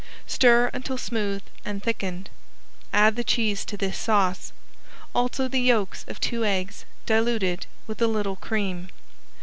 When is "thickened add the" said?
1.83-3.23